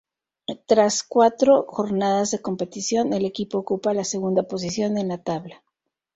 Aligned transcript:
Tras 0.65 1.03
cuatro 1.03 1.63
jornadas 1.67 2.31
de 2.31 2.41
competición, 2.41 3.13
el 3.13 3.23
equipo 3.23 3.59
ocupa 3.59 3.93
la 3.93 4.03
segunda 4.03 4.41
posición 4.41 4.97
en 4.97 5.09
la 5.09 5.19
tabla. 5.19 5.63